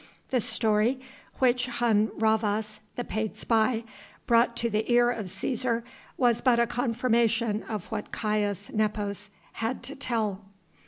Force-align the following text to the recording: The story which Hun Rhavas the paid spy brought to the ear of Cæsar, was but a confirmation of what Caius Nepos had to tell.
The 0.31 0.41
story 0.41 0.99
which 1.37 1.67
Hun 1.67 2.07
Rhavas 2.17 2.79
the 2.95 3.03
paid 3.03 3.37
spy 3.37 3.83
brought 4.25 4.57
to 4.57 4.67
the 4.67 4.91
ear 4.91 5.11
of 5.11 5.27
Cæsar, 5.27 5.83
was 6.17 6.41
but 6.41 6.59
a 6.59 6.65
confirmation 6.65 7.61
of 7.69 7.85
what 7.91 8.11
Caius 8.11 8.71
Nepos 8.73 9.29
had 9.53 9.83
to 9.83 9.95
tell. 9.95 10.41